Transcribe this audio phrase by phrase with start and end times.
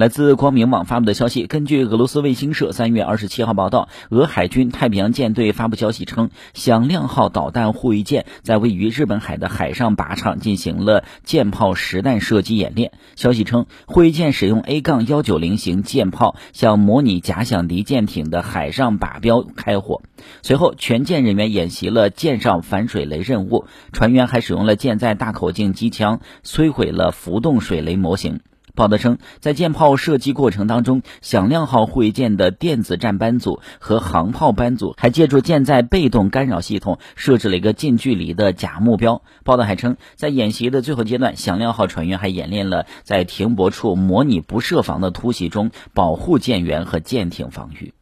[0.00, 12.92] 来自光明网发布的消息，根据俄罗斯卫星社三月二十七号报道，俄海军太平洋舰队发布消息称，响亮号导弹护卫舰在位于日本海的海上靶场进行了舰炮实弹射击演练。
[13.14, 20.00] 消息称，护卫舰使用 A 杠幺九零型舰炮向模拟假想敌舰艇的海上靶标开火。
[20.40, 28.40] 随后，全舰人员演习了舰上反水雷任务，船员还使用了舰载大口径机枪摧毁了浮动水雷模型。
[28.74, 39.22] 报道称，在舰炮射击过程当中，响亮号护卫舰的电子战班组和航炮班组还借助舰载被动干扰系统设置了一个近距离的假目标。
[39.44, 47.92] 报道还称，在演习的最后阶段，响亮号船员还演练了在停泊处模拟不设防的突袭中保护舰员和舰艇防御。